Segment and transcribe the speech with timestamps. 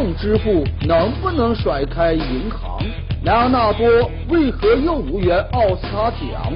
[0.00, 2.80] 动支付能不能甩开银行？
[3.22, 3.86] 莱昂纳多
[4.30, 6.50] 为何又无缘奥斯卡奖？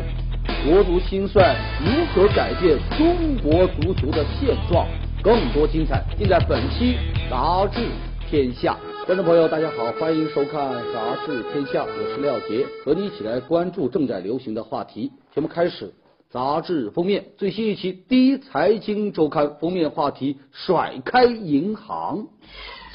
[0.64, 1.54] 国足心算
[1.84, 4.88] 如何改变中国足球的现状？
[5.22, 6.96] 更多精彩尽在本期
[7.30, 7.86] 《杂志
[8.30, 8.78] 天下》。
[9.04, 10.62] 观众朋友，大家好，欢迎收看
[10.94, 15.12] 《杂志天下》，我是廖杰，和你一起来关注正在流行的话题。
[15.34, 15.92] 节目开始，
[16.30, 22.28] 杂志封面最新一期《第一财经周刊》封面话题：甩开银行。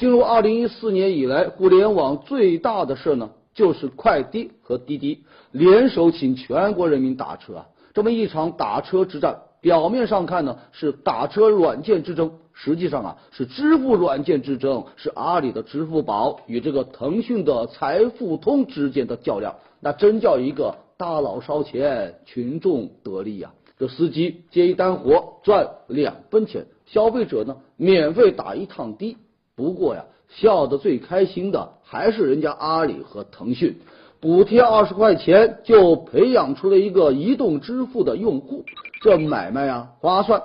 [0.00, 7.66] 进入二零一四年以来，互联网最大的事呢，就是快滴和滴滴联手请全国人民打车啊！
[7.92, 19.54] 这么一场打车之战，表面上看呢是打车软件之争，实际上啊是支付软件之争，是阿里的支付宝与这个腾讯的财付通之间的较量。
[19.80, 23.52] 那真叫一个大佬烧钱，群众得利呀！
[23.78, 29.18] 这司机接一单活赚两分钱，消费者呢免费打一趟的。
[29.60, 33.76] 不过呀，笑得最开心的还是人家阿里和腾讯，
[34.18, 38.64] 补贴二十块钱就培养出了一个移动支付的用户，
[39.02, 40.42] 这买卖呀划算。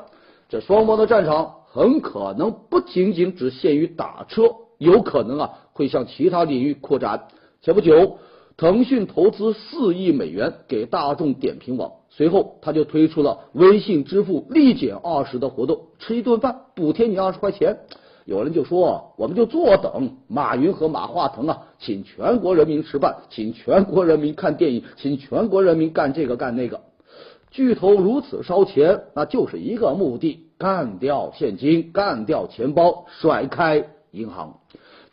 [0.50, 7.30] 这双方的战场很可能不仅仅只限于打车，有可能啊会向其他领域扩展。
[7.62, 8.18] 前不久，
[8.58, 17.78] 腾讯投资四亿美元给大众点评网，随后他就推出了微信支付立减二十的活动，吃一顿饭补贴你二十块钱。
[18.26, 26.82] 有人就说，我们就坐等马云和马化腾啊，请全国人民吃饭，请全国人民看电影，请全国人民干这个干那个。
[27.52, 34.60] 巨头如此烧钱，那就是一个目的：干掉现金，干掉钱包，甩开银行。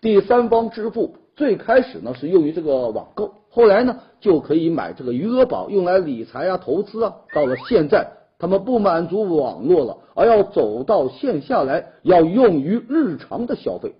[0.00, 8.21] 第三方支付最开始呢是用于这个网购，后来呢就可以买这个余额宝用来理财啊、投资啊，到了现在。
[8.42, 13.94] 他们不满足网络了，而要走到线下来，要用于日常的消费。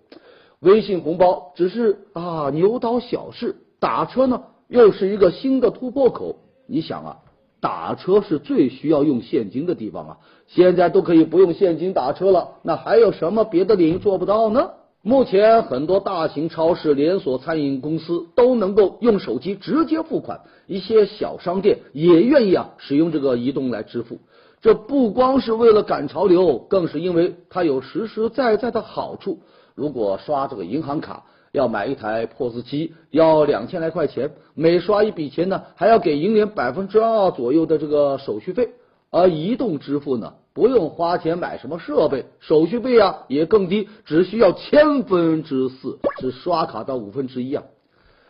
[0.58, 6.41] 微信红包只是啊牛刀小试，打车呢又是一个新的突破口。
[6.66, 7.16] 你想啊，
[7.60, 14.70] 打车是最需要用现金的地方啊，现在都可以不用现金打车了，那还有什么别的领域做不到呢？
[15.02, 24.19] 目前很多大型超市、连锁餐饮公司都能够用手机直接付款，一些小商店也愿意啊使用这个移动来支付。
[24.62, 29.40] 这不光是为了赶潮流，更是因为它有实实在在的好处。
[29.74, 38.70] 如果刷这个银行卡要买一台 POS 机，要两千来块钱，每刷一笔钱呢，还要给银联百分之二左右的这个手续费。
[39.10, 47.64] 而移动支付呢，不用花钱买什么设备，手续费啊也更低，只需要千分之四，是刷卡的五分之一啊。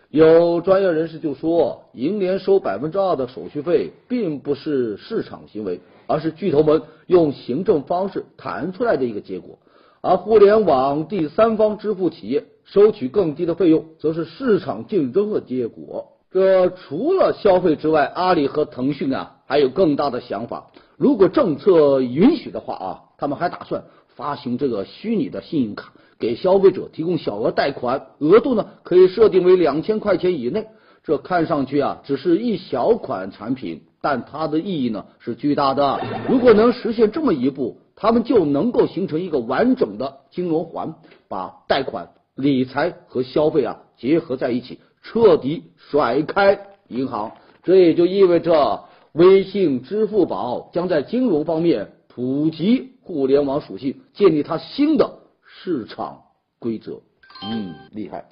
[0.08, 5.80] 有专业人士就说，银联收百分之二的手续费，并不是市场行为，
[6.12, 9.58] 而是巨头们用行政方式谈出来的一个结果。
[10.02, 16.08] 而互联网第三方支付企业收取更低的费用，则是市场竞争的结果。
[16.30, 20.66] 这除了消费之外，阿里和腾讯啊，还有更大的想法。
[20.96, 22.86] 如果政策允许的话啊，
[23.16, 23.84] 他们还打算
[24.16, 25.92] 发行这个虚拟的信用卡。
[26.18, 30.66] 给消费者提供小额贷款，额度呢可以设定为两千块钱以内。
[31.04, 35.98] 这看上去啊只是一小款产品，但它的意义呢是巨大的。
[36.28, 40.94] 如果能实现这么一步，他们就能够形成一个完整的金融环，
[41.28, 46.58] 把贷款、理财和消费啊结合在一起，彻底甩开
[46.88, 47.32] 银行。
[47.62, 55.20] 这也就意味着微信、支付宝将在金融方面普及互联网属性，建立它新的。
[55.64, 56.22] 市场
[56.58, 57.02] 规则，
[57.44, 58.24] 嗯，厉害。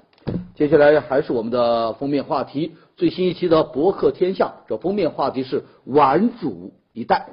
[0.55, 7.31] 接下来还是我们的封面话题，最新一期的博客天下，这封面话题是玩主一代。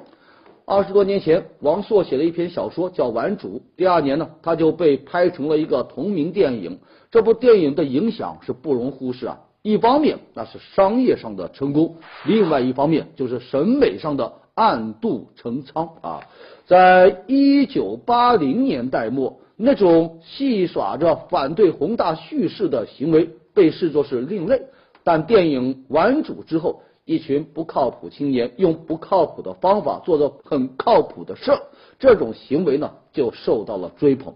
[0.64, 6.78] 二十多年前，王朔写了一篇小说叫《玩主》，第二年呢，他就被拍成了一个同名电影。
[7.10, 9.40] 这部电影的影响是不容忽视啊。
[9.60, 16.20] 一方面那是商业上的成功，另外一方面就是审美上的暗度陈仓啊。
[16.64, 19.38] 在一九八零年代末。
[19.60, 24.62] 那种戏耍着反对宏大叙事的行为被视作是另类，
[25.08, 31.58] 但电影完主之后，一群不靠谱青年用不靠谱的方法做着很靠谱的事儿，
[31.98, 34.34] 这种行为呢就受到了追捧。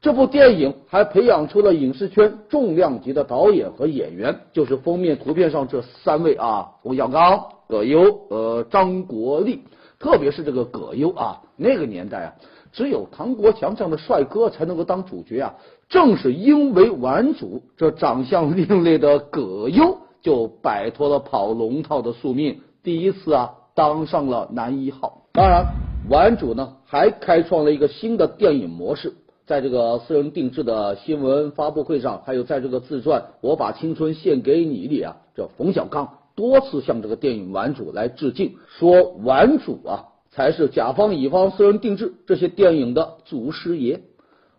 [0.00, 9.64] 这部电影还培养出了影视圈重量级的导演和演员，就是封面图片上这三位啊，冯小刚、葛优、呃张国立，
[9.98, 12.32] 特别是这个葛优啊，那个年代啊。
[12.70, 15.54] 只有唐国强这样的帅哥才能够当主角啊！
[15.90, 25.24] 正是因为玩主这长相另类的葛优，就摆脱了跑龙套的宿命，第一次啊当上了男一号。
[25.32, 25.66] 当然，
[26.08, 29.14] 玩主呢还开创了一个新的电影模式，
[29.46, 43.96] 在这个私人定制的新闻发布会上，还有在这个自传《我把青春献给你》里啊，这冯小刚多次向这个电影《顽主》来致敬，说《顽主》啊才是甲方乙方私人定制这些电影的祖师爷，《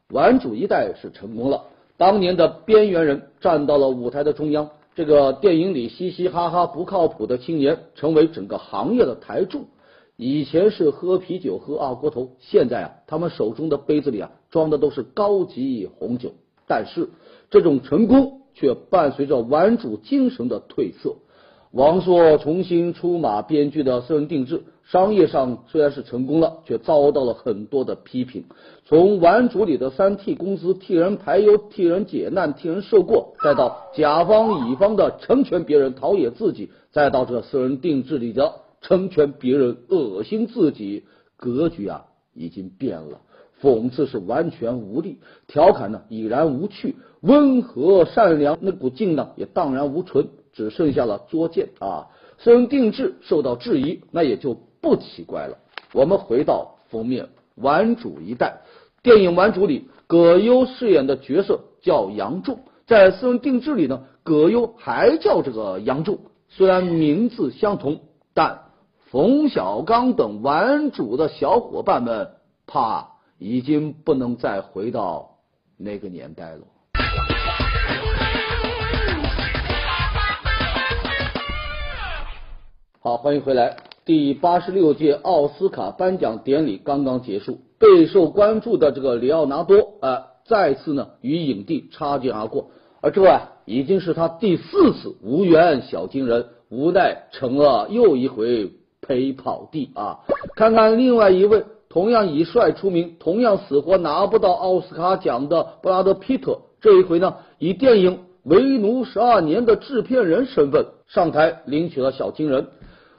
[0.09, 1.63] 顽主》一代是成功了。
[1.97, 9.65] 当年的边缘人站到了舞台的中央，这个电影里嘻嘻哈哈不靠谱的青年成为整个行业的台柱。
[10.15, 16.33] 以前是喝啤酒喝二锅头，现在啊，他们手中的杯子里啊装的都是高级红酒。
[16.67, 17.09] 但是
[17.49, 21.15] 这种成功却伴随着顽主精神的褪色。
[21.71, 28.45] 王朔重新出马编剧的私人定制，商业上虽然是成功了，却遭到了很多的批评。
[28.85, 38.55] 从玩主里的三替公司替人排忧、替人解难、替人受过，再到甲方乙方的成全别人、陶冶自己，再到这私人定制里的。
[38.81, 41.05] 成全别人，恶心自己，
[41.37, 42.03] 格局啊
[42.33, 43.21] 已经变了。
[43.61, 52.09] 讽刺是完全无力，调侃呢已然无趣，温和善良那股劲呢也荡然无存，只剩下了作践啊。
[52.39, 55.57] 私人定制受到质疑，那也就不奇怪了。
[55.93, 58.57] 我们回到封面，顽主一代
[59.01, 66.19] 电影《顽主》里，葛优饰演的角色叫杨仲，在私人定制里呢，葛优还叫这个杨仲，
[66.49, 68.01] 虽然名字相同，
[68.35, 68.59] 但。
[69.09, 72.31] 冯小刚等顽主的小伙伴们，
[72.65, 75.37] 怕已经不能再回到
[75.77, 76.61] 那个年代了。
[82.99, 83.77] 好，欢迎回来。
[84.05, 92.71] 第八十六届奥斯卡颁奖典礼刚刚结束，备受关注的这个里奥纳多啊，再次呢与影帝擦肩而过，
[93.01, 98.71] 而这啊已经是他第四次无缘小金人，无奈成了又一回。
[99.05, 100.19] 陪跑地啊！
[100.55, 108.11] 看看另外一位同样以帅出名、同样死活拿不到奥斯卡奖的布拉德·皮特，这一回呢，以电影
[108.43, 112.67] 《为奴十二年》的制片人身份上台领取了小金人。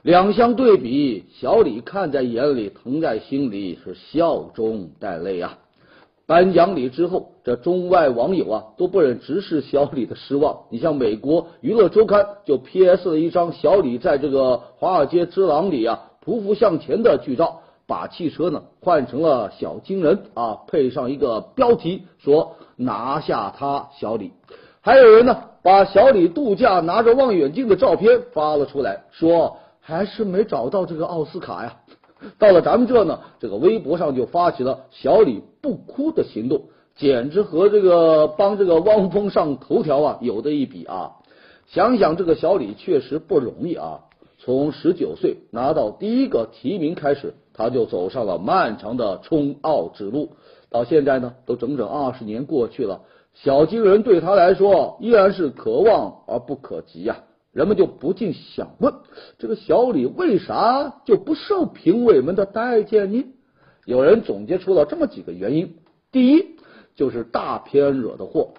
[0.05, 5.57] 两相对比，小李看在眼里，疼在心里，是笑中带泪啊！
[6.27, 10.55] 颁奖礼之后，这中外网友啊都不忍直视小李的失望。
[10.69, 13.09] 你像美国娱乐周刊就 P.S.
[13.09, 24.33] 了一张小李在这个《华尔街之狼》里啊匍匐向前的剧照，把汽车呢换成了小金人啊，配上一个标题说拿下他小李。
[24.81, 31.77] 还有人呢把小李度假拿着望远镜的照片发了出来，说还是没找到这个奥斯卡呀。
[32.39, 36.63] 到了咱们这呢，这个微博上就发起了小李不哭的行动，
[36.95, 41.17] 简直和这个帮这个汪峰上头条啊有的一比啊！
[41.67, 43.99] 想想这个小李确实不容易啊，
[44.39, 50.31] 从十九岁拿到第一个提名开始，他就走上了漫长的冲奥之路，
[50.71, 53.01] 到现在呢，都整整二十年过去了，
[53.33, 57.17] 小金人对他来说依然是可望而不可及呀。
[57.55, 58.93] 人们就不禁想问：
[59.39, 63.25] 这个小李为啥就不受评委们的待见呢？
[63.85, 65.77] 有人总结出了这么几个原因：
[66.11, 66.57] 第一，
[66.97, 68.49] 就是大片惹的祸。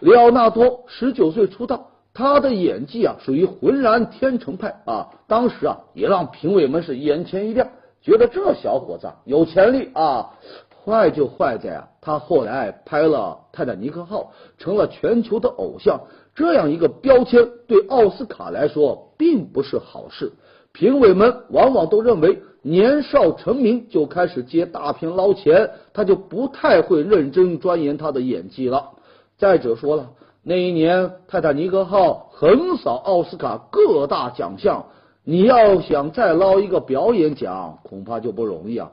[0.00, 7.68] 里奥纳多十九岁出道，他的演技啊属于浑然天成派啊，当时啊也让评委们是眼前一亮，
[8.00, 10.30] 觉得这小伙子有潜力啊。
[10.84, 14.32] 坏就坏在啊，他后来拍了《泰坦尼克号》，
[14.62, 16.02] 成了全球的偶像。
[16.34, 20.32] 这样一个标签对奥斯卡来说并不是好事。
[20.72, 28.90] 评委们往往都认为，年少成名就开始接大片捞钱，他就不太会认真钻研他的演技了。
[29.38, 30.10] 再者说了，
[30.42, 34.86] 那一年《泰坦尼克号》横扫奥斯卡各大奖项，
[35.24, 38.90] 你要想再捞一个表演奖，恐怕就不容易啊。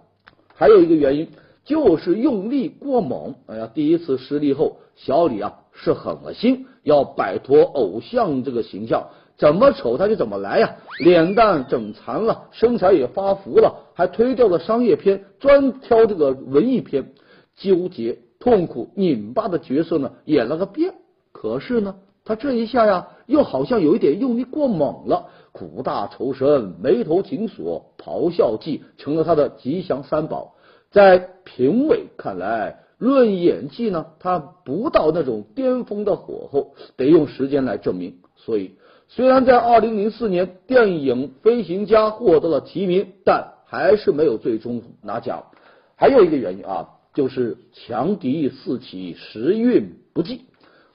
[0.53, 1.27] 还有一个原因。
[1.63, 9.07] 就是用力过猛，哎呀，第一次失利后，小李啊是狠了心要摆脱偶像这个形象，
[9.37, 17.13] 怎么丑他就怎么来呀，脸蛋整残了，身材也发福了，还推掉了商业片，专挑这个文艺片，
[17.55, 20.93] 纠结、痛苦、拧巴的角色呢演了个遍。
[21.31, 30.55] 可是呢，他这一下呀，又好像有一点用力过猛了，苦大仇深、眉头紧锁、咆哮记成了他的吉祥三宝。
[30.91, 38.17] 在评委看来，论演技呢，他不到那种巅峰的火候，得用时间来证明。
[38.35, 38.75] 所以，
[39.07, 45.45] 虽然在二零零四年电影《飞行家》获得了提名，但还是没有最终拿奖。
[45.95, 50.41] 还有一个原因啊，就是强敌四起，时运不济。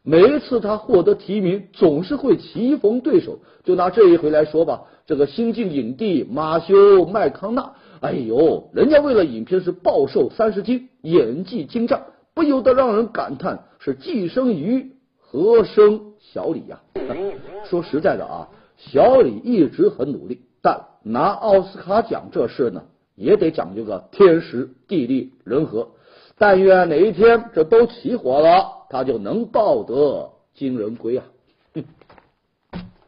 [0.05, 3.41] 每一次他获得提名，总是会棋逢对手。
[3.65, 7.73] 就拿这一回来说吧，这个新晋影帝马修麦康纳。
[8.01, 16.81] 哎呦，人家为了影片是暴瘦三十斤，演技精湛，不由得让人感叹：是既生瑜，何生小李呀？
[17.71, 22.83] 说实在的啊，小李一直很努力，但拿奥斯卡奖这事呢，
[23.15, 25.91] 也得讲究个天时地利人和。
[26.39, 31.25] 但愿哪一天这都起火了，他就能抱得金人归啊！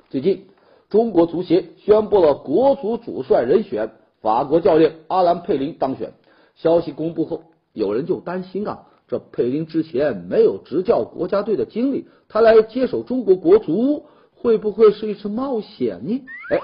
[0.09, 0.47] 最近，
[0.89, 3.91] 中国足协宣布了国足主帅人选，
[4.21, 6.13] 法国教练阿兰佩林当选。
[6.55, 7.43] 消息公布后，
[7.79, 16.25] 有人就担心啊，这佩林之前没有执教国家队的经历，他来接手中国国足，会不会是一次冒险呢？
[16.51, 16.59] 哎，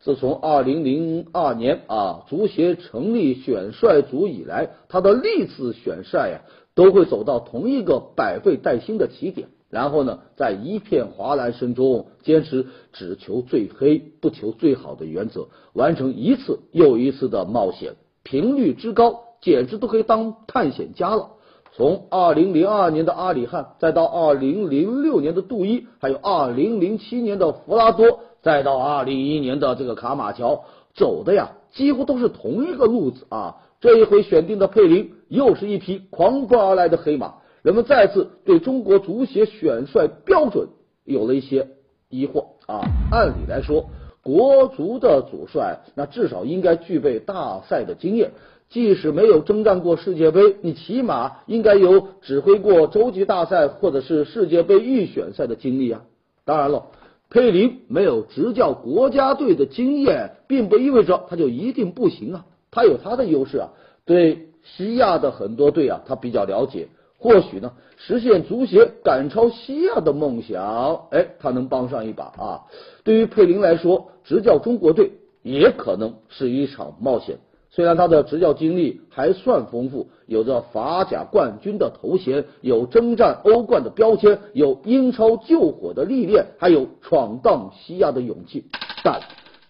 [0.00, 6.40] 自从二零零二年啊，足协成立选帅组以来，他的历次选帅呀，
[6.74, 9.48] 都会走到同一个百废待兴的起点。
[9.70, 21.32] 然后呢，在一片哗然声中，坚持只求最黑不求最好的原则，完成一次又一次的冒险，频率之高，简直都可以当探险家了。
[21.76, 33.56] 从二零零二年的阿里汉，再到二零零六年的杜伊，还有二零零七年的弗拉多，再到二零一一年的这个卡马乔，走的呀，几乎都是同一个路子啊。
[33.80, 37.34] 这一回选定的佩林，又是一匹狂奔而来的黑马。
[37.60, 40.68] 人们再次对中国足协选帅标准
[41.04, 41.68] 有了一些
[42.08, 42.80] 疑惑啊！
[43.10, 43.90] 按理来说，
[44.22, 48.30] 国足的主帅那至少应该具备大赛的经验，
[48.70, 56.02] 即使没有征战过世界杯，你起码应该有指挥过洲际大赛或者是世界杯预选赛的经历啊！
[56.44, 56.86] 当然了，
[57.30, 62.46] 佩林没有执教国家队的经验，并不意味着他就一定不行啊！
[62.70, 63.68] 他有他的优势啊，
[64.04, 66.88] 对西亚的很多队啊，他比较了解。
[67.16, 72.62] 或许呢，实现足协赶超西亚的梦想，哎，他能帮上一把啊。
[73.02, 77.38] 对于佩林来说，执教中国队也可能是一场冒险。
[77.74, 88.66] 虽然他的执教经历还算丰富，有着法甲冠军的头衔，有征战欧冠的标签，有英超救火的历练，还有闯荡西亚的勇气，
[89.02, 89.20] 但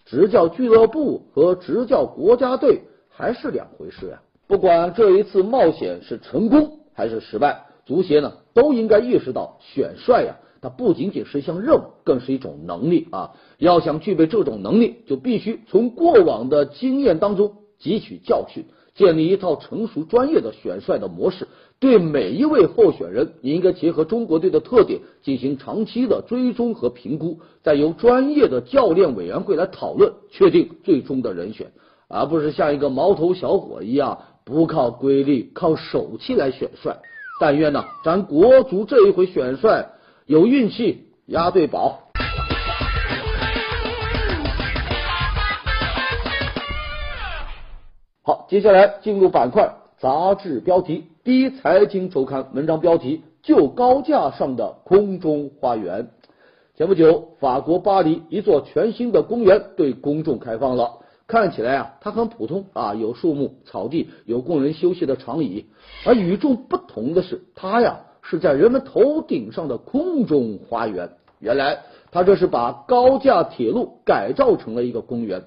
[0.04, 4.20] 执教俱乐部和执教国家队还是两回事呀。
[4.46, 6.80] 不管这一次冒险是成功。
[6.96, 13.32] 还是失败，足协呢都应该意识到，选帅呀，它不仅仅是一项任务，更是一种能力啊。
[13.58, 18.64] 要想具备这种能力，就必须从过往的经验当中汲取教训，
[18.94, 21.46] 建立一套成熟专业的选帅的模式。
[21.78, 31.72] 对每一位候选人，也应该结合中国队的特点进行长期的追踪和评估，再由专业的教练委员会来讨论，确定最终的人选，
[32.08, 34.18] 而不是像一个毛头小伙一样。
[34.46, 36.98] 不靠规律，靠手气来选帅。
[37.40, 39.90] 但愿呢，咱国足这一回选帅
[40.26, 42.03] 有运气，押对宝。
[48.26, 51.08] 好，接下来进入板块杂志标题。
[51.24, 56.08] 第一财经周刊文章标题：就高架上的空中花园。
[56.74, 61.00] 前不久，法国巴黎一座全新的公园对公众开放了。
[61.26, 65.66] 看起来啊，它很普通啊，有树木、草地，有供人休息的长椅。
[66.06, 71.10] 而与众不同的是，它呀是在人们头顶上的空中花园。
[71.40, 75.42] 原来，它这是把高架铁路改造成了一个公园。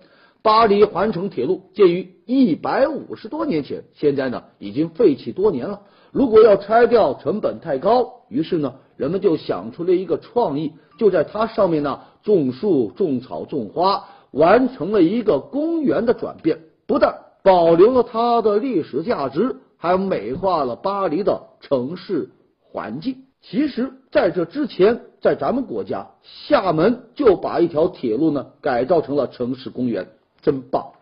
[0.48, 5.82] 巴黎环城铁路建于一百五十多年前，现在呢已经废弃多年了。
[6.14, 14.06] 如果要拆掉，成本太高，于是呢，人们就想出了一个创意，就在它上面呢种树、种草、种花。
[14.32, 17.14] 完成了一个公园的转变，不但
[17.44, 22.30] 保留了它的历史价值，还美化了巴黎的城市
[22.62, 23.18] 环境。
[23.42, 30.08] 其实，在这之前，在咱们国家，厦门就把一条铁路呢改造成了城市公园，
[30.48, 30.94] 真棒！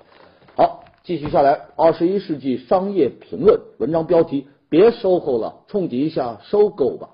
[0.55, 7.09] 好，继续下来，二十一世纪商业评论文章标题：别收购了，冲击一下收购吧。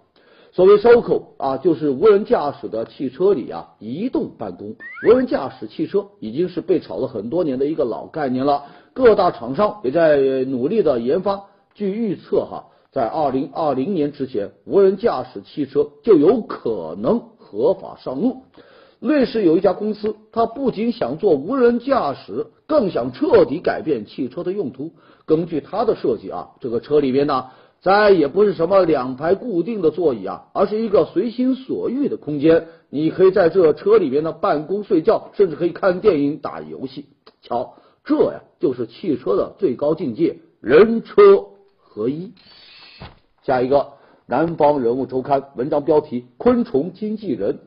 [0.53, 4.77] 所谓收购啊，就是无人驾驶的汽车里啊，移动办公。
[5.05, 11.47] 无人驾驶汽车已经是被炒了很多年的一个老概念了，各大厂商也在努力的研发。
[11.73, 18.43] 据预测哈，在二零二零年之前，无人驾驶汽车就有可能合法上路。
[19.01, 24.93] 瑞士有一家公司，它不仅想做无人驾驶，更想彻底改变汽车的用途。
[25.25, 27.47] 根据它的设计啊，这个车里边呢。
[27.81, 32.67] 再也不是什么两排固定的座椅啊，而是一个随心所欲的空间。
[32.91, 37.07] 你可以在这车里边呢办公、睡觉，甚至可以看电影、打游戏。
[37.41, 41.47] 瞧，这呀就是汽车的最高境界——人车
[41.79, 42.33] 合一。
[43.41, 43.77] 下一个，
[44.27, 47.61] 《南方人物周刊》文章标题：昆虫经纪人。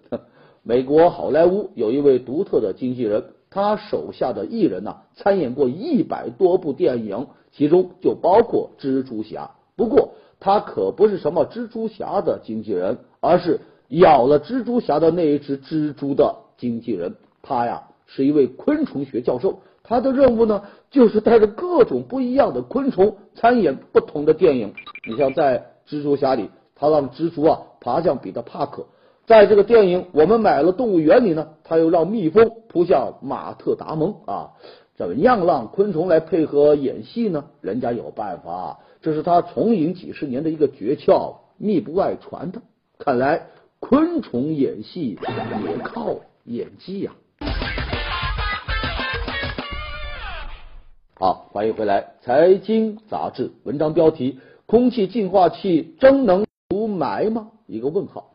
[0.66, 9.50] 美国好莱坞有一位独特的经纪人，他手下的艺人呢参演过一百多部电影，其中就包括蜘蛛侠。
[9.76, 17.14] 不过，他可不是什么蜘蛛侠的经纪人，而是咬了蜘蛛侠的那一只蜘蛛的经纪人。
[17.42, 24.72] 他呀是一位昆虫学教授，他的任务呢就是带着各种不一样的昆虫参演不同的电影。
[25.06, 28.84] 你像在蜘蛛侠里，他让蜘蛛啊爬向彼得帕克；
[29.26, 34.50] 在这个电影我们买了动物园里呢，他又让蜜蜂扑向马特达蒙啊。
[34.96, 37.46] 怎么样让昆虫来配合演戏呢？
[37.62, 42.60] 人家有办法，这是他从影几十年的一个诀窍，秘不外传的。
[42.98, 43.46] 看来
[43.80, 45.18] 昆虫演戏
[45.66, 47.12] 也靠演技呀。
[51.14, 57.48] 好，欢迎回来，财经杂志文章标题：空气净化器真能除霾吗？
[57.66, 58.33] 一个问号。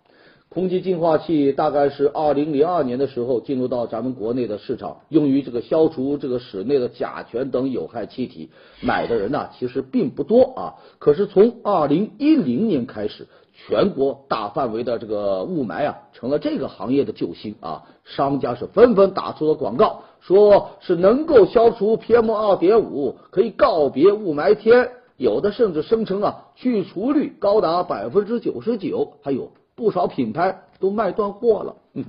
[0.52, 8.50] 空气净化器大概是二零零二年的时候进入到咱们国内的市场，用于这个消除这个室内的甲醛等有害气体。
[8.82, 10.74] 买的人呢其实并不多啊。
[10.98, 17.84] 可是从二零一零年开始，全国大范围的这个雾霾啊成了这个行业的救星啊。
[18.04, 24.90] 商家是纷纷打出了广告，说是能够消除 PM 二点五，可以告别雾霾天。
[25.16, 29.52] 有的甚至声称啊去除率高达百分之九十九，还有。
[29.80, 31.78] 不少品牌都卖断货了。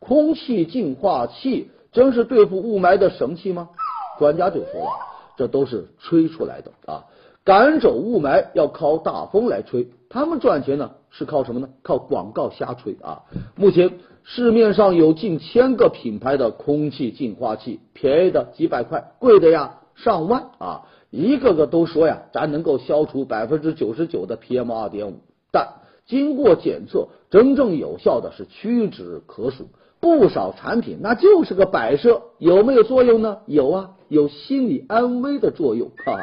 [0.00, 3.70] 空气净化器真是对付雾霾的神器吗？
[4.18, 4.90] 专家就说了，
[5.36, 7.04] 这都是吹出来的啊！
[7.44, 11.68] 赶走雾霾要靠大风来吹，他们赚钱呢是靠什么呢？
[11.82, 13.22] 靠广告瞎吹啊！
[13.54, 13.92] 目前
[14.24, 20.82] 市面上有近千个品牌的空气净化器，便宜的几百块，贵的呀上万啊！
[21.10, 25.20] 一个个都说呀，咱能够消除百分之九十九的 PM 二点五，
[25.50, 25.68] 但。
[26.06, 29.66] 经过检测，真正有效的是屈指可数。
[29.98, 33.38] 不少产品那就是个摆设，有没有作用呢？
[33.46, 35.90] 有啊，有心理安慰的作用。
[36.04, 36.18] 哈，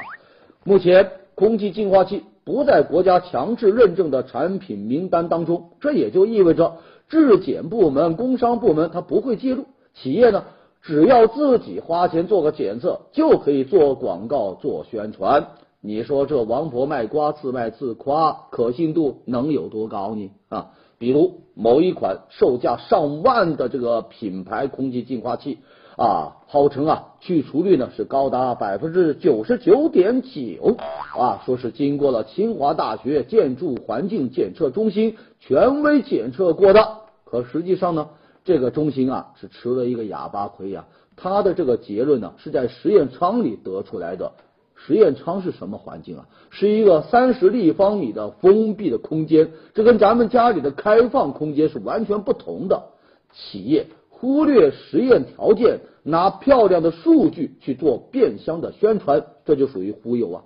[0.63, 6.77] 目前空气净化器不在国家强制认证的产品名单当中，这也就意味着
[7.09, 9.65] 质检部门、工商部门它不会介入。
[9.95, 10.45] 企业呢，
[10.81, 15.47] 只要自己花钱做个检测，就可以做广告、做宣传。
[15.85, 20.31] 你说这王婆卖瓜自卖自夸，可信度能有多高呢？
[20.47, 25.57] 啊，比如某一款售价上万的这个品牌空气净化器
[25.97, 30.77] 啊，号称啊去除率呢是高达百分之九十九点九
[31.19, 38.07] 啊，说是经过了清华大学建筑环境检测中心权威检测过的，可实际上呢，
[38.45, 40.85] 这个中心啊是吃了一个哑巴亏呀，
[41.17, 44.31] 他的这个结论呢是在实验舱里得出来的。
[44.85, 46.25] 实验舱是什么环境啊？
[46.49, 52.83] 是一个三十立方米的封闭的空间，这跟咱们家里的开放空间是完全不同的。
[53.31, 60.43] 企业忽略实验条件，拿漂亮的数据去做变相的宣传，这就属于忽悠啊。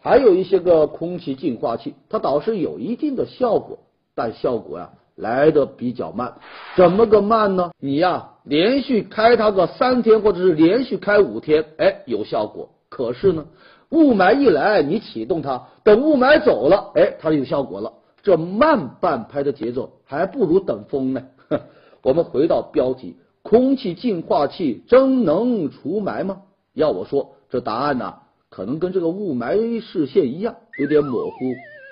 [0.00, 3.78] 还有一些个空气净化器，它倒是有一定的效果，
[4.14, 6.34] 但效果呀来的比较慢。
[6.76, 7.70] 怎么个慢呢？
[7.78, 12.70] 你呀连续开它个三天，或者是连续开五天，哎，有效果。
[12.96, 13.44] 可是呢，
[13.90, 17.92] 雾霾一来，你启动它，等雾霾走了，哎，它就有效果了。
[18.22, 21.22] 这慢半拍的节奏，还不如等风呢。
[22.02, 26.44] 我们回到标题：空气净化器真能除霾吗？
[26.72, 28.14] 要我说，这答案呢，
[28.48, 31.36] 可能跟这个雾霾视线一样，有点模糊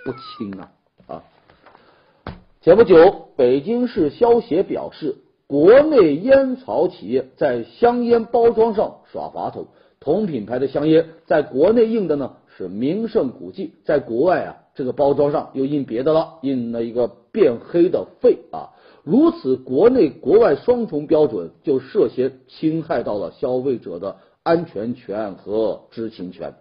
[0.07, 0.73] 不清啊
[1.07, 1.23] 啊！
[2.63, 9.69] 前不久，北京市消协表示，国内烟草企业在香烟包装上耍滑头。
[10.05, 18.69] 同品牌的香烟在国内印的呢是名胜古迹，在国外啊这个包装上又印别的了，印了一个变黑的肺啊，
[19.03, 26.53] 如此国内国外双重标准就涉嫌侵害到了消费者的安全权和知情权。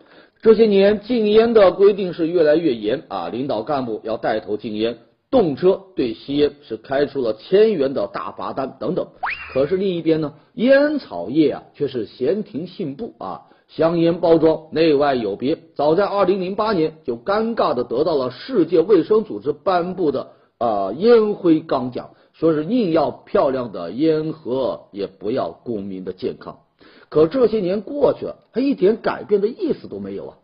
[0.41, 4.97] 这些年禁烟的规定是越来越严啊，领导干部要带头禁烟。
[5.33, 9.07] 动车对吸烟是开出了千元的大罚单等等，
[9.51, 26.59] 可是另一边呢，烟草业啊却是闲庭信步啊，香烟包装内外有别，早在二零零八年就尴尬的得到了世界卫生组织颁布的啊烟灰缸奖，说是宁要漂亮的烟盒，也不要公民的健康。
[27.09, 30.37] 可这些年过去了，它一点改变的意思都没有啊。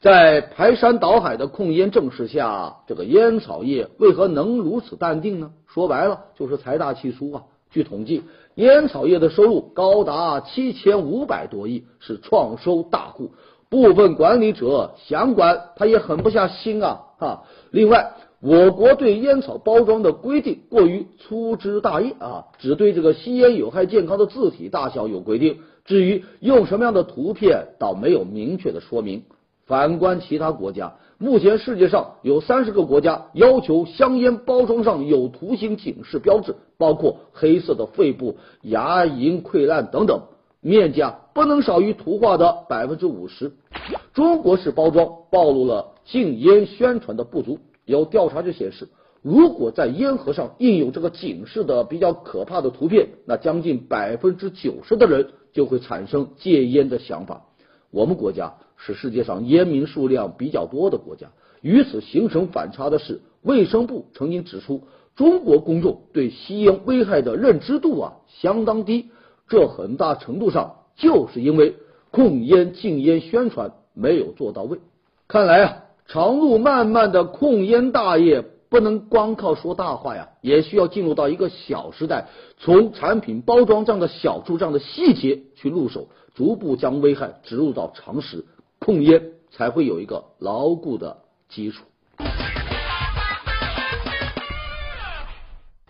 [0.00, 5.52] 在排山倒海的控烟政势下，这个烟草业为何能如此淡定呢？
[5.66, 7.42] 说白了就是财大气粗啊！
[7.70, 8.22] 据统计，
[8.54, 13.32] 烟草业的收入高达七千五百多亿，是创收大户。
[13.68, 17.00] 部分管理者想管，他也狠不下心啊！
[17.18, 17.44] 哈。
[17.70, 29.24] 另外，我国对烟草包装的规定过于粗枝大叶啊，只对这个吸烟有害健康的字体大小有规定，至于用什么样的图片，倒没有明确的说明。
[29.66, 40.22] 反观其他国家，目前世界上有三十个国家要求香烟包装上有图形警示标志，包括黑色的肺部、牙龈溃烂等等，
[40.60, 43.52] 面积啊不能少于图画的百分之五十。
[44.14, 47.58] 中国式包装暴露了禁烟宣传的不足。
[47.84, 48.88] 有调查就显示，
[49.20, 57.46] 如果在烟盒上印有这个警示的比较可怕的图片，那将近百分之九十的人就会产生戒烟的想法。
[57.90, 61.28] 我们国家是世界上烟民数量比较多的国家，
[61.60, 64.82] 与此形成反差的是，卫生部曾经指出，
[65.14, 69.10] 中国公众对吸烟危害的认知度啊相当低，
[69.48, 71.76] 这很大程度上就是因为
[72.10, 74.78] 控烟禁烟宣传没有做到位。
[75.28, 75.82] 看来啊。
[76.08, 88.44] 长路漫漫的控烟大业，不能光靠说大话呀，也需要进入到一个小时代，从产品包装这样的小处、这样的细节去入手，逐步将危害植入到常识，
[88.86, 91.16] 控烟才会有一个牢固的
[91.48, 91.82] 基础。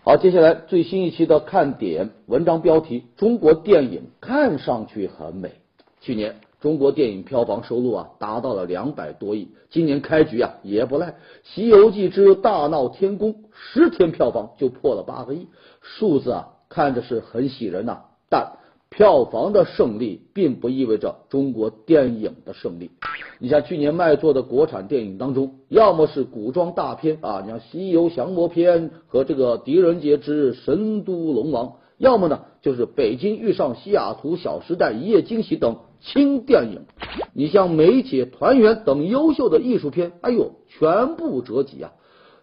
[0.03, 5.51] 好，接下来最新一期的看点文章标题：中国电影看上去很美。
[6.01, 6.37] 去年。
[6.59, 11.11] 中国电影票房收入啊达到了两百多亿，今年开局啊也不赖，
[11.43, 15.49] 《西游记之大闹天宫》十天票房就破了八个亿，
[15.81, 18.53] 数字啊看着是很喜人呐，但
[18.89, 22.91] 票房的胜利并不意味着中国电影的胜利。
[23.39, 35.77] 你像去年卖座的国产电影当中，要么是古装大片啊，你像《西游降魔篇》和这个《狄仁杰之神都龙王》，要么呢就是《北京遇上西雅图》《小时代》《一夜惊喜》等。
[35.99, 36.81] 轻电影，
[37.33, 41.91] 你像《梅姐团圆》等优秀的艺术片，哎呦，全部折戟啊！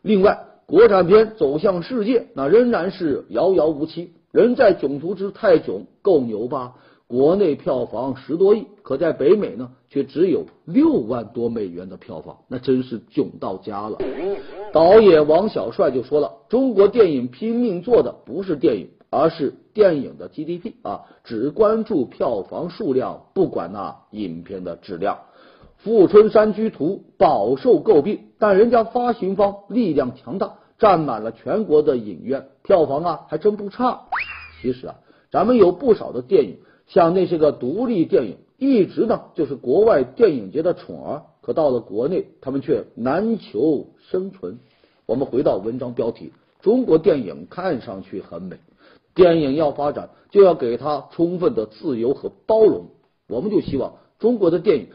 [0.02, 4.14] 另外，国产片走向世界，那仍然是遥遥无期。
[4.34, 6.74] 人在囧途之泰囧，够牛吧？
[7.06, 13.98] 国内票房十多亿，可在北美呢，却只有六万多美元的票房，那真是囧到家了。
[14.72, 25.14] 导演王小帅就说了：“中国电影拼命做的不是电影。”而是电影的 GDP 啊，只关注票房数量，不管那影片的质量。
[25.76, 34.02] 《富春山居图》饱受诟病，但人家发行方力量强大，占满了全国的影院，票房啊还真不差。
[34.60, 34.96] 其实啊，
[35.30, 44.58] 咱们有不少的电影，像那些个独立电影，一直呢就是国外电影节的宠儿，可到了国内，他们却难求生存。
[45.06, 48.58] 我们回到文章标题：中国电影看上去很美。
[49.14, 52.88] 电影要发展，就要给他充分的自由和包容。
[53.26, 54.88] 我们就希望中国的电影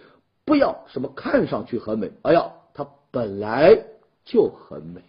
[0.45, 3.86] 不要什么看上去很美，而要它本来
[4.23, 5.02] 就很美。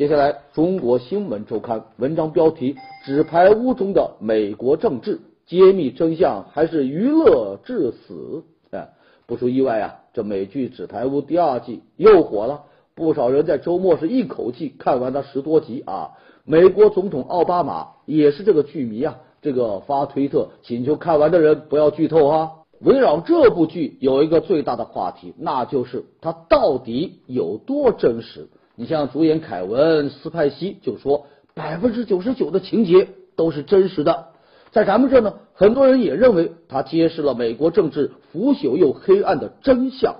[0.00, 8.42] 接下来，中国新闻周刊文章标题：纸牌屋中的美国政治揭秘真相还是娱乐至死？
[8.70, 8.88] 哎，
[9.26, 12.62] 不出意外啊，这美剧《纸牌屋》第二季又火了，
[12.94, 16.12] 不少人在周末是一口气看完了十多集啊。
[16.44, 22.52] 美国总统奥巴马也是这个剧迷啊，这个发推特请求看完的人不要剧透啊。
[22.80, 28.48] 围绕这部剧有一个最大的话题，那就是它到底有多真实。
[28.80, 34.28] 你像主演凯文·斯派西就说，百分之九十九的情节都是真实的。
[34.70, 40.16] 在咱们这呢，很多人也认为它揭示了美国政治腐朽又黑暗的真相。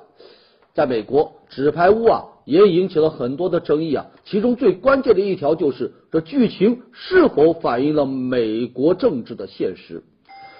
[0.74, 2.24] 在美国，纸牌屋啊。
[2.44, 10.02] 也引起了很多的争议啊，其中最关键的一条就是这剧情是否反映了美国政治的现实。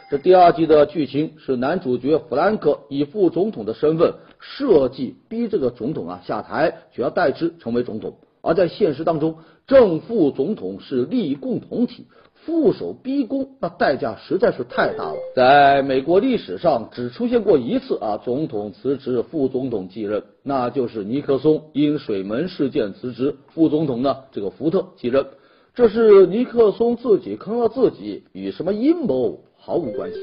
[0.08, 8.16] 这第二季的剧情是男主角弗兰克以副总统的身份设计逼这个总统啊下台，取而代之成为总统。
[8.42, 12.07] 而在现实当中，正副总统是利益共同体。
[12.46, 15.16] 副手逼宫，那代价实在是太大了。
[15.37, 25.26] 在美国历史上，只出现过一次啊，总统辞职，副总统继任，那就是尼克松因水门事件辞职，副总统呢这个福特继任。
[25.74, 30.16] 这是尼克松自己坑了自己，与什么阴谋毫无关系。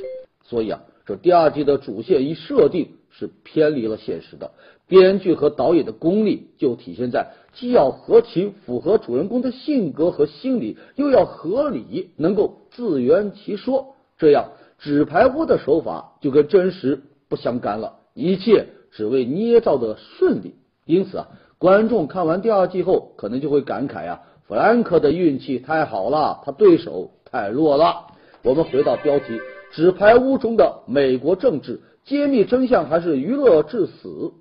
[0.44, 4.52] 所以啊，这第二季的主线一设定是偏离了现实的。
[4.88, 20.56] 编剧和导演的功力就体现在既要合情符合主人公的性格和心理，又要合理能够自圆其说，这样纸牌屋的手法就跟真实不相干了，一切只为捏造的顺利。
[20.86, 21.28] 因此啊，
[21.58, 28.08] 观众看完第二季后，可能就会感慨啊，弗兰克的运气太好了，他对手太弱了。
[28.44, 29.26] 我们回到标题：
[29.74, 34.32] 纸牌屋中的美国政治揭秘真相，还是娱乐至死？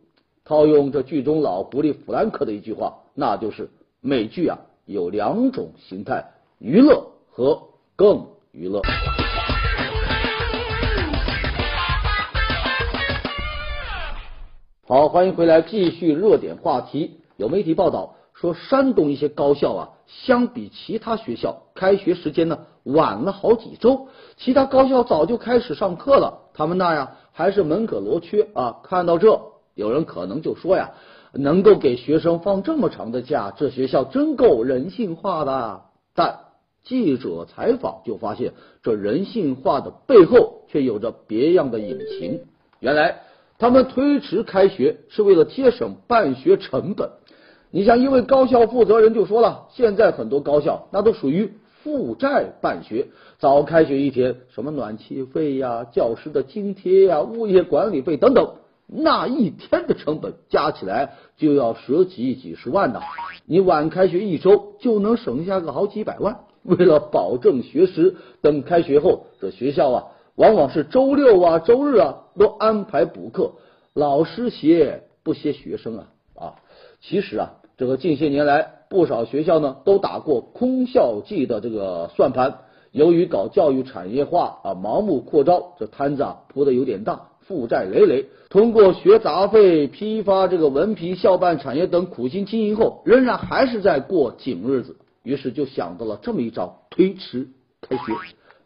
[0.44, 3.68] 套用这剧中老狐狸弗兰克的一句话，那就是
[4.00, 7.60] 美剧啊有两种形态，娱乐和
[7.96, 8.80] 更娱乐。
[14.86, 15.26] 好，欢。
[15.26, 17.18] 欢迎回来，继续热点话题。
[17.36, 24.08] 有媒体报道说，山东一些高校啊，相比其他学校，开学时间呢晚了好几周。
[24.36, 28.76] 其他高校早就开始上课了，他们那呀还是门可罗雀啊。
[28.84, 29.40] 看到这，
[29.74, 30.92] 有人可能就说呀，
[31.32, 35.80] 能够给学生放这么长的假，这学校真够人性化的。
[36.14, 36.40] 但
[36.84, 42.42] 记者采访就发现，这人性化的背后却有着别样的隐情。
[42.80, 43.22] 原来，
[43.58, 47.12] 他们推迟开学是为了节省办学成本。
[47.76, 53.08] 你像一位高校负责人就说了，现在很多高校那都属于负债办学，
[53.38, 58.54] 早开学一天，什么暖气费呀、教师的津贴呀、物业管理费等等，
[58.86, 63.00] 那一天的成本加起来就要十几几十万呢。
[63.44, 66.38] 你晚开学一周就能省下个好几百万。
[66.62, 73.52] 为了保证学时，等开学后，这学校啊，往往是周六啊、周日啊都安排补课，
[73.92, 76.54] 老师歇不歇学生啊啊！
[77.02, 82.60] 其实啊，这个近些年来，不少学校呢都打过空校计的这个算盘。
[82.90, 88.24] 由于搞教育产业化啊，盲目扩招，这摊子啊铺的有点大，负债累累。
[88.48, 94.96] 通过学杂费、批发这个文凭、校办产业等苦心经营后，仍然还是在过紧日子。
[95.22, 97.48] 于是就想到了这么一招，推迟
[97.82, 98.12] 开学。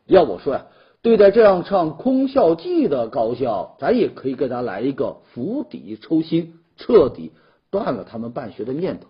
[0.06, 0.66] 要我说呀，
[1.02, 7.32] 对待这样唱空校计的高校，咱也可以给他来一个釜底抽薪，彻底
[7.70, 9.06] 断了他们办学的念头。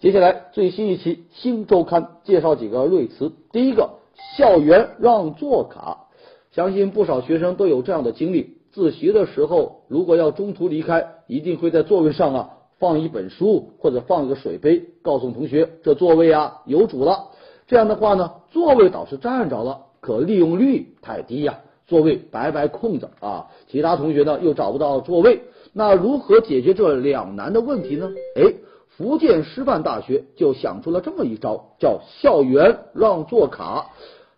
[0.00, 3.32] 接下来最新一期《新周刊》介绍几个瑞词。
[3.52, 3.90] 第一个，
[4.36, 6.08] 校园让座卡，
[6.50, 12.50] 相信不少学生都有这样的经历：自习的时候，如果要中途离开，一定会在座位上啊。
[12.78, 17.30] 放一本书或者放一个水杯，告诉同学这座位啊有主了。
[17.66, 21.58] 这样的话呢，座位倒是占着了，可利用率太低呀，
[21.88, 23.48] 座位白白空着啊。
[23.66, 25.42] 其他同学呢又找不到座位，
[25.78, 28.10] 那如何解决这两难的问题呢？
[28.34, 28.52] 哎，
[28.88, 33.86] 福建师范大学就想出了这么一招，叫校园让座卡。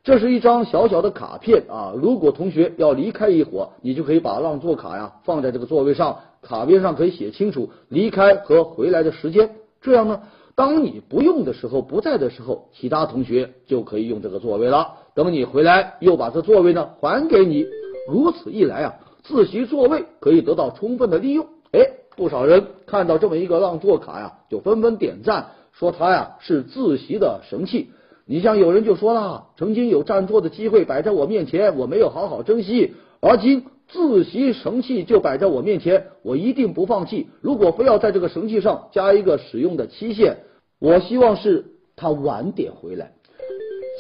[0.05, 6.19] 这是一张小小的卡片啊，如果同学要离开一会儿，你就可以把让座卡呀放在这个座位上。
[6.43, 9.49] 卡片上可以写清楚离开和回来的时间，
[9.81, 10.21] 这样呢，
[10.55, 14.89] 当你不用的时候、不在的时候，其他同学就可以用这个座位了。
[15.15, 17.65] 等你回来，又把这座位呢还给你。
[18.11, 18.95] 如此一来啊，
[19.31, 21.47] 自习座位可以得到充分的利用。
[21.71, 21.81] 哎，
[22.17, 27.91] 不少人看到这么一个让座卡呀，就纷纷点赞，说它呀是自习的神器。
[28.27, 33.67] 你像有人就说了，曾经有占座的机会摆在我面前，我没有好好珍惜，而今。
[33.93, 37.29] 自习神器就摆在我面前，我一定不放弃。
[37.41, 40.45] 如果非要在这个神器上加一个使用的期限，
[40.79, 43.15] 我希望是他晚点回来。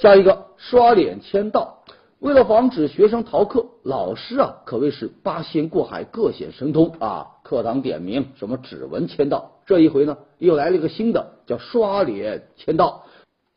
[0.00, 1.79] 下一个刷脸签到，
[2.20, 7.26] 为了防止学生逃课，老师啊可谓是八仙过海，各显神通啊。
[7.42, 13.04] 课堂点名什么指纹签到，这一回呢又来了一个新的，叫刷脸签到。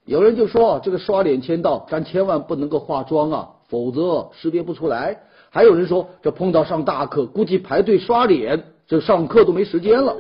[0.06, 5.24] 有人就说这个刷脸签到，咱千万不能够化妆啊，否则识别不出来。
[5.50, 10.16] 还有人说，这碰到上大课，估计排队刷脸，这上课都没时间了。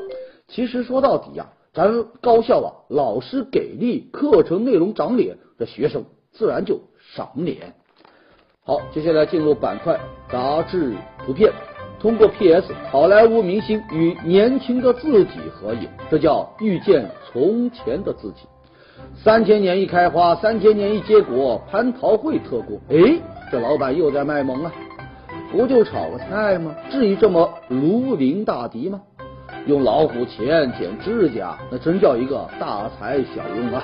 [0.49, 6.03] 其实说到底呀，咱高校啊，老师给力，课程内容长脸，这学生
[6.33, 6.81] 自然就
[7.15, 7.73] 赏脸。
[8.65, 9.99] 好，接下来进入板块
[10.29, 10.93] 杂志
[11.25, 11.51] 图片，
[11.99, 18.47] 通过 PS，好莱坞明星与年轻的自己合影，这叫遇见从前的自己。
[19.21, 22.79] 三千年一开花，三千年一结果，蟠桃会特供。
[22.87, 23.19] 哎，
[23.51, 24.71] 这老板又在卖萌啊！
[25.51, 26.73] 不就炒个菜吗？
[26.89, 29.01] 至于这么如临大敌吗？
[29.67, 33.83] 用老虎钳剪指甲，那真叫一个大材小用啊！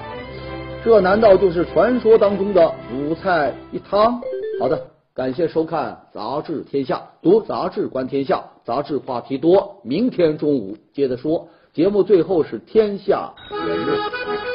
[0.86, 4.22] 这难道就是传说当中的五菜一汤？
[4.60, 9.80] 好的，感谢收看《杂志天下》，读杂志观天下，杂志话题多。
[9.84, 11.48] 明天中午接着说。
[11.72, 14.49] 节目最后是天下言论。